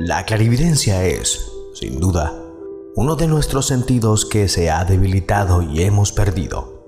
[0.00, 2.32] La clarividencia es, sin duda,
[2.94, 6.84] uno de nuestros sentidos que se ha debilitado y hemos perdido.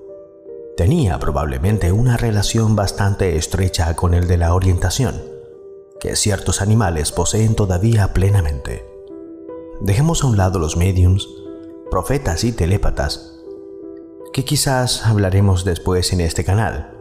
[0.77, 5.21] Tenía probablemente una relación bastante estrecha con el de la orientación,
[5.99, 8.85] que ciertos animales poseen todavía plenamente.
[9.81, 11.27] Dejemos a un lado los mediums,
[11.89, 13.41] profetas y telépatas,
[14.31, 16.97] que quizás hablaremos después en este canal,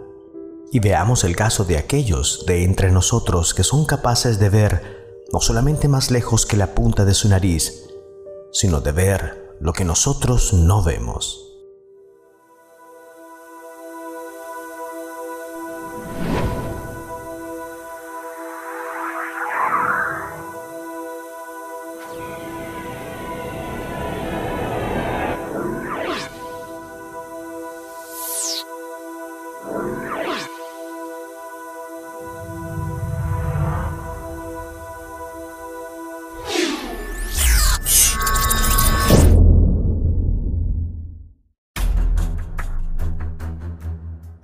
[0.72, 4.99] y veamos el caso de aquellos de entre nosotros que son capaces de ver
[5.32, 7.88] no solamente más lejos que la punta de su nariz,
[8.52, 11.49] sino de ver lo que nosotros no vemos.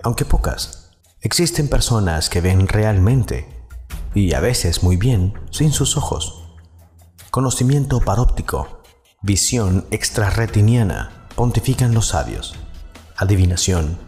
[0.07, 0.91] Aunque pocas.
[1.19, 3.45] Existen personas que ven realmente,
[4.15, 6.45] y a veces muy bien, sin sus ojos.
[7.29, 8.83] Conocimiento paróptico,
[9.21, 12.55] visión extrarretiniana, pontifican los sabios.
[13.17, 13.99] Adivinación,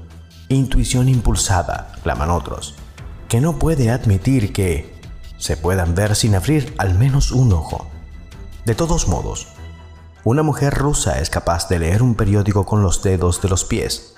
[0.47, 2.75] intuición impulsada, claman otros,
[3.27, 4.97] que no puede admitir que
[5.37, 7.87] se puedan ver sin abrir al menos un ojo.
[8.63, 9.49] De todos modos,
[10.23, 14.15] una mujer rusa es capaz de leer un periódico con los dedos de los pies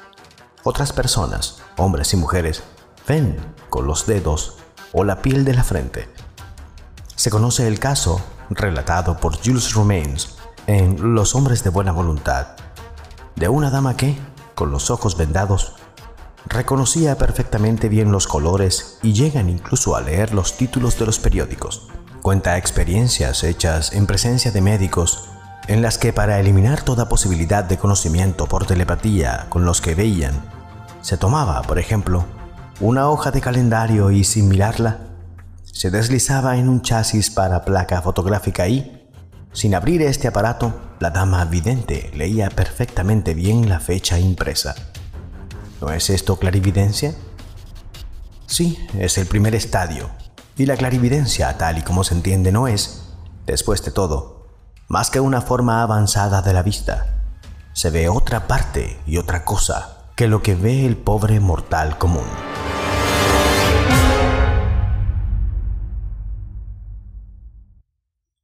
[0.63, 2.63] otras personas, hombres y mujeres,
[3.07, 3.37] ven
[3.69, 4.57] con los dedos
[4.93, 6.09] o la piel de la frente.
[7.15, 10.35] Se conoce el caso relatado por Jules Romains
[10.67, 12.55] en Los hombres de buena voluntad,
[13.35, 14.17] de una dama que,
[14.55, 15.73] con los ojos vendados,
[16.45, 21.87] reconocía perfectamente bien los colores y llegan incluso a leer los títulos de los periódicos.
[22.21, 25.30] Cuenta experiencias hechas en presencia de médicos
[25.67, 30.41] en las que para eliminar toda posibilidad de conocimiento por telepatía con los que veían,
[31.01, 32.25] se tomaba, por ejemplo,
[32.79, 34.99] una hoja de calendario y sin mirarla,
[35.63, 39.07] se deslizaba en un chasis para placa fotográfica y,
[39.53, 44.75] sin abrir este aparato, la dama vidente leía perfectamente bien la fecha impresa.
[45.79, 47.15] ¿No es esto clarividencia?
[48.45, 50.09] Sí, es el primer estadio,
[50.57, 53.03] y la clarividencia, tal y como se entiende, no es,
[53.47, 54.40] después de todo,
[54.91, 57.23] más que una forma avanzada de la vista.
[57.71, 62.27] Se ve otra parte y otra cosa que lo que ve el pobre mortal común.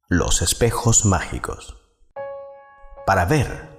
[0.08, 1.76] Los espejos mágicos.
[3.04, 3.78] Para ver,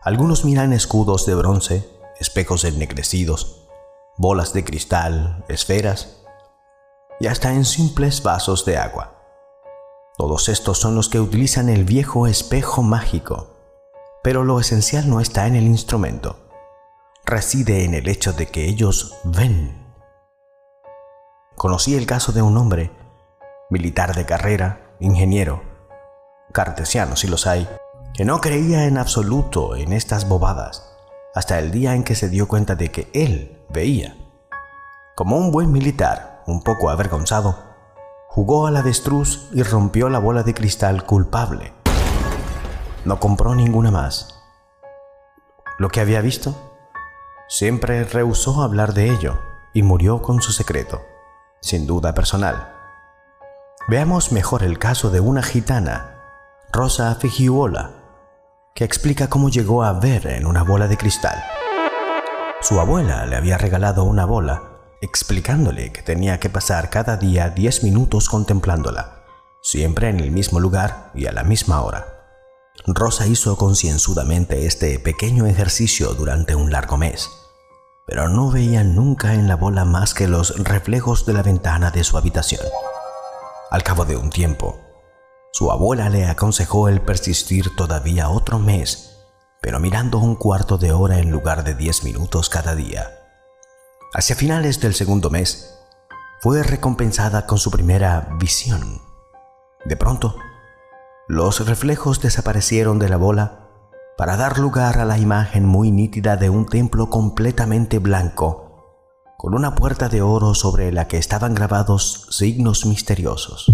[0.00, 3.66] algunos miran escudos de bronce, espejos ennegrecidos,
[4.16, 6.22] bolas de cristal, esferas
[7.18, 9.17] y hasta en simples vasos de agua.
[10.18, 13.54] Todos estos son los que utilizan el viejo espejo mágico,
[14.24, 16.40] pero lo esencial no está en el instrumento,
[17.24, 19.94] reside en el hecho de que ellos ven.
[21.54, 22.90] Conocí el caso de un hombre,
[23.70, 25.62] militar de carrera, ingeniero,
[26.52, 27.68] cartesiano si los hay,
[28.12, 30.96] que no creía en absoluto en estas bobadas,
[31.32, 34.16] hasta el día en que se dio cuenta de que él veía.
[35.14, 37.67] Como un buen militar, un poco avergonzado,
[38.28, 41.72] jugó al avestruz y rompió la bola de cristal culpable.
[43.04, 44.44] No compró ninguna más.
[45.78, 46.54] Lo que había visto,
[47.48, 49.40] siempre rehusó hablar de ello
[49.72, 51.00] y murió con su secreto,
[51.60, 52.74] sin duda personal.
[53.88, 56.20] Veamos mejor el caso de una gitana,
[56.70, 57.92] Rosa Figiola,
[58.74, 61.42] que explica cómo llegó a ver en una bola de cristal.
[62.60, 64.67] Su abuela le había regalado una bola
[65.00, 69.24] explicándole que tenía que pasar cada día 10 minutos contemplándola,
[69.62, 72.06] siempre en el mismo lugar y a la misma hora.
[72.86, 77.28] Rosa hizo concienzudamente este pequeño ejercicio durante un largo mes,
[78.06, 82.04] pero no veía nunca en la bola más que los reflejos de la ventana de
[82.04, 82.62] su habitación.
[83.70, 84.80] Al cabo de un tiempo,
[85.52, 89.16] su abuela le aconsejó el persistir todavía otro mes,
[89.60, 93.27] pero mirando un cuarto de hora en lugar de 10 minutos cada día.
[94.14, 95.74] Hacia finales del segundo mes,
[96.40, 99.02] fue recompensada con su primera visión.
[99.84, 100.34] De pronto,
[101.28, 103.68] los reflejos desaparecieron de la bola
[104.16, 108.94] para dar lugar a la imagen muy nítida de un templo completamente blanco,
[109.36, 113.70] con una puerta de oro sobre la que estaban grabados signos misteriosos.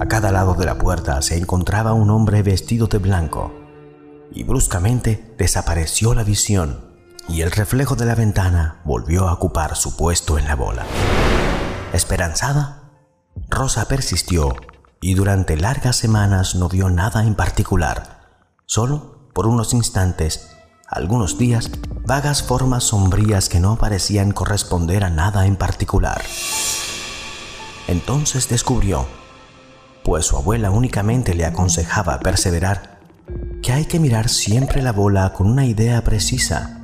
[0.00, 3.52] A cada lado de la puerta se encontraba un hombre vestido de blanco,
[4.32, 6.90] y bruscamente desapareció la visión
[7.28, 10.84] y el reflejo de la ventana volvió a ocupar su puesto en la bola.
[11.92, 12.90] Esperanzada,
[13.48, 14.56] Rosa persistió
[15.00, 18.20] y durante largas semanas no vio nada en particular,
[18.66, 20.56] solo por unos instantes,
[20.86, 21.70] algunos días,
[22.04, 26.20] vagas formas sombrías que no parecían corresponder a nada en particular.
[27.86, 29.06] Entonces descubrió,
[30.04, 32.99] pues su abuela únicamente le aconsejaba perseverar,
[33.62, 36.80] que hay que mirar siempre la bola con una idea precisa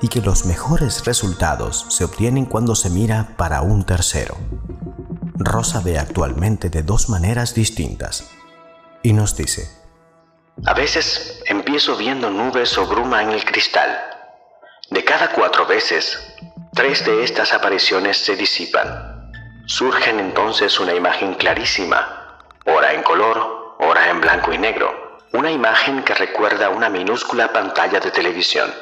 [0.00, 4.36] y que los mejores resultados se obtienen cuando se mira para un tercero.
[5.34, 8.30] Rosa ve actualmente de dos maneras distintas
[9.02, 9.68] y nos dice,
[10.64, 13.98] a veces empiezo viendo nubes o bruma en el cristal.
[14.90, 16.18] De cada cuatro veces,
[16.72, 19.30] tres de estas apariciones se disipan.
[19.66, 26.02] Surgen entonces una imagen clarísima, ora en color, ora en blanco y negro, una imagen
[26.02, 28.72] que recuerda una minúscula pantalla de televisión.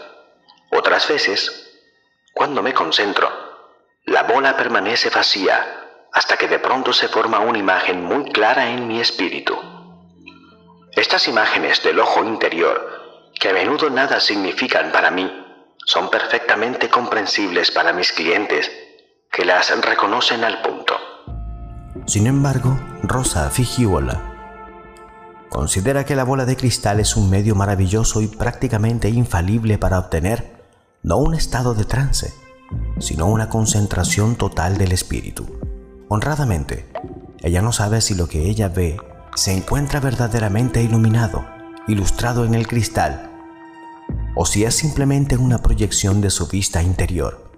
[0.71, 1.81] Otras veces,
[2.33, 3.31] cuando me concentro,
[4.05, 5.81] la bola permanece vacía
[6.13, 9.57] hasta que de pronto se forma una imagen muy clara en mi espíritu.
[10.93, 15.29] Estas imágenes del ojo interior, que a menudo nada significan para mí,
[15.87, 18.71] son perfectamente comprensibles para mis clientes,
[19.31, 20.97] que las reconocen al punto.
[22.07, 24.34] Sin embargo, Rosa Figiola
[25.55, 30.65] considera que la bola de cristal es un medio maravilloso y prácticamente infalible para obtener
[31.05, 32.35] no un estado de trance,
[32.99, 35.47] sino una concentración total del espíritu.
[36.09, 36.91] Honradamente,
[37.41, 38.97] ella no sabe si lo que ella ve
[39.37, 41.47] se encuentra verdaderamente iluminado,
[41.87, 43.31] ilustrado en el cristal,
[44.35, 47.53] o si es simplemente una proyección de su vista interior.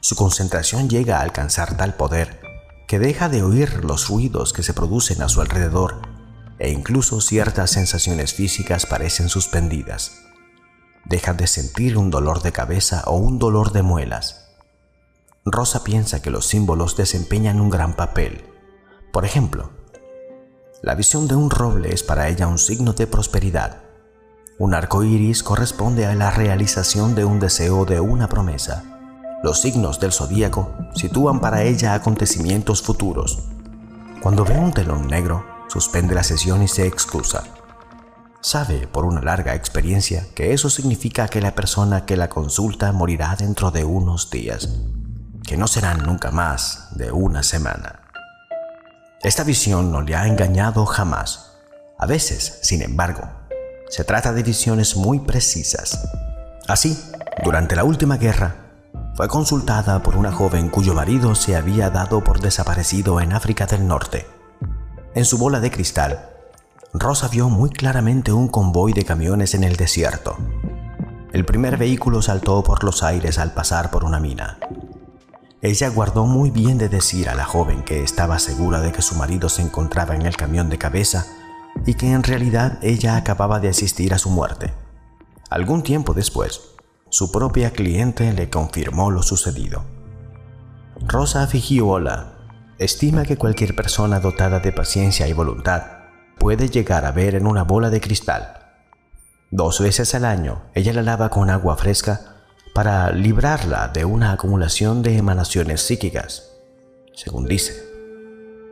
[0.00, 2.40] Su concentración llega a alcanzar tal poder
[2.88, 6.15] que deja de oír los ruidos que se producen a su alrededor
[6.58, 10.22] e incluso ciertas sensaciones físicas parecen suspendidas.
[11.04, 14.46] Deja de sentir un dolor de cabeza o un dolor de muelas
[15.48, 18.44] Rosa piensa que los símbolos desempeñan un gran papel.
[19.12, 19.70] Por ejemplo,
[20.82, 23.82] la visión de un roble es para ella un signo de prosperidad.
[24.58, 28.82] Un arco iris corresponde a la realización de un deseo de una promesa.
[29.44, 33.44] Los signos del zodíaco sitúan para ella acontecimientos futuros.
[34.20, 37.44] Cuando ve un telón negro, suspende la sesión y se excusa.
[38.40, 43.36] Sabe por una larga experiencia que eso significa que la persona que la consulta morirá
[43.36, 44.70] dentro de unos días
[45.46, 48.00] que no serán nunca más de una semana.
[49.22, 51.58] Esta visión no le ha engañado jamás.
[51.98, 53.28] A veces, sin embargo,
[53.90, 56.08] se trata de visiones muy precisas.
[56.66, 56.98] Así,
[57.44, 58.56] durante la última guerra,
[59.14, 63.86] fue consultada por una joven cuyo marido se había dado por desaparecido en África del
[63.86, 64.35] Norte.
[65.16, 66.28] En su bola de cristal,
[66.92, 70.36] Rosa vio muy claramente un convoy de camiones en el desierto.
[71.32, 74.58] El primer vehículo saltó por los aires al pasar por una mina.
[75.62, 79.14] Ella guardó muy bien de decir a la joven que estaba segura de que su
[79.14, 81.24] marido se encontraba en el camión de cabeza
[81.86, 84.74] y que en realidad ella acababa de asistir a su muerte.
[85.48, 86.60] Algún tiempo después,
[87.08, 89.82] su propia cliente le confirmó lo sucedido.
[91.00, 92.35] Rosa Figiola
[92.78, 95.82] estima que cualquier persona dotada de paciencia y voluntad
[96.38, 98.56] puede llegar a ver en una bola de cristal.
[99.50, 102.44] Dos veces al año ella la lava con agua fresca
[102.74, 106.50] para librarla de una acumulación de emanaciones psíquicas,
[107.14, 107.82] según dice.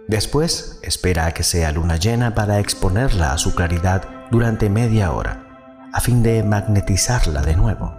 [0.09, 5.89] Después espera a que sea luna llena para exponerla a su claridad durante media hora,
[5.95, 7.95] a fin de magnetizarla de nuevo.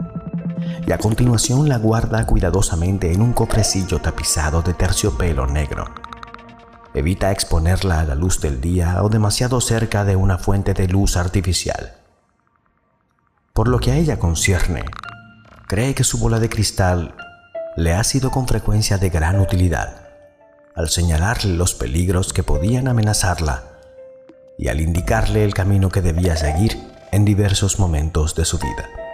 [0.86, 5.86] Y a continuación la guarda cuidadosamente en un cofrecillo tapizado de terciopelo negro.
[6.96, 11.18] Evita exponerla a la luz del día o demasiado cerca de una fuente de luz
[11.18, 11.94] artificial.
[13.52, 14.86] Por lo que a ella concierne,
[15.68, 17.14] cree que su bola de cristal
[17.76, 20.08] le ha sido con frecuencia de gran utilidad,
[20.74, 23.64] al señalarle los peligros que podían amenazarla
[24.58, 26.80] y al indicarle el camino que debía seguir
[27.12, 29.05] en diversos momentos de su vida.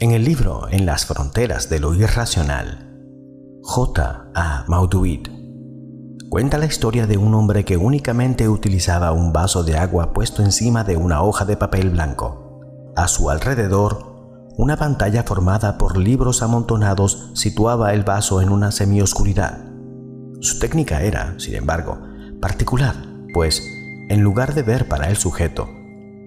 [0.00, 2.90] En el libro En las fronteras de lo irracional,
[3.62, 4.30] J.
[4.34, 4.64] A.
[4.66, 5.28] Mauduit
[6.28, 10.82] cuenta la historia de un hombre que únicamente utilizaba un vaso de agua puesto encima
[10.82, 12.60] de una hoja de papel blanco.
[12.96, 19.64] A su alrededor, una pantalla formada por libros amontonados situaba el vaso en una semioscuridad.
[20.40, 22.00] Su técnica era, sin embargo,
[22.40, 22.96] particular,
[23.32, 23.62] pues,
[24.08, 25.68] en lugar de ver para el sujeto,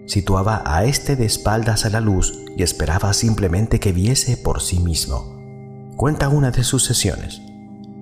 [0.07, 4.79] situaba a éste de espaldas a la luz y esperaba simplemente que viese por sí
[4.79, 5.37] mismo.
[5.95, 7.41] Cuenta una de sus sesiones.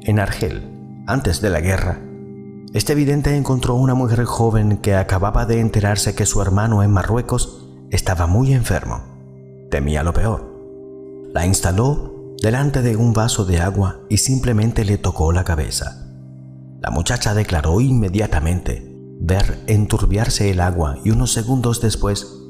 [0.03, 1.99] En Argel, antes de la guerra,
[2.73, 7.65] este vidente encontró una mujer joven que acababa de enterarse que su hermano en Marruecos
[7.89, 9.01] estaba muy enfermo.
[9.71, 10.53] Temía lo peor.
[11.33, 16.05] La instaló delante de un vaso de agua y simplemente le tocó la cabeza.
[16.81, 18.94] La muchacha declaró inmediatamente
[19.25, 22.41] ver enturbiarse el agua y unos segundos después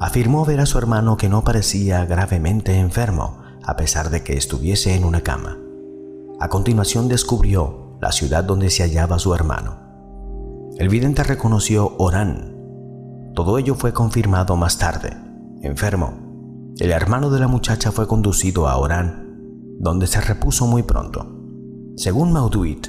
[0.00, 4.94] afirmó ver a su hermano que no parecía gravemente enfermo a pesar de que estuviese
[4.94, 5.58] en una cama.
[6.40, 9.78] A continuación descubrió la ciudad donde se hallaba su hermano.
[10.76, 12.56] El vidente reconoció Orán.
[13.34, 15.16] Todo ello fue confirmado más tarde.
[15.62, 21.26] Enfermo, el hermano de la muchacha fue conducido a Orán, donde se repuso muy pronto.
[21.96, 22.88] Según Mauduit,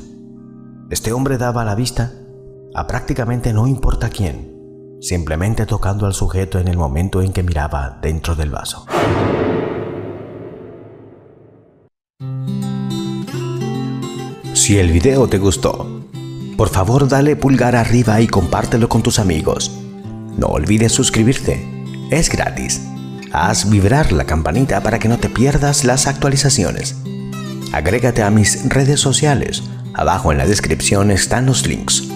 [0.90, 2.12] este hombre daba la vista
[2.76, 4.54] a prácticamente no importa quién,
[5.00, 8.86] simplemente tocando al sujeto en el momento en que miraba dentro del vaso.
[14.54, 16.02] Si el video te gustó,
[16.58, 19.72] por favor dale pulgar arriba y compártelo con tus amigos.
[20.38, 21.66] No olvides suscribirte,
[22.12, 22.82] es gratis.
[23.32, 26.96] Haz vibrar la campanita para que no te pierdas las actualizaciones.
[27.72, 29.64] Agrégate a mis redes sociales,
[29.94, 32.15] abajo en la descripción están los links.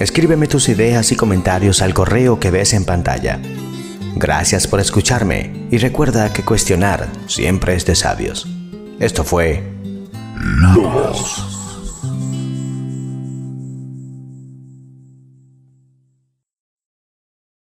[0.00, 3.38] Escríbeme tus ideas y comentarios al correo que ves en pantalla.
[4.16, 8.48] Gracias por escucharme y recuerda que cuestionar siempre es de sabios.
[8.98, 9.62] Esto fue.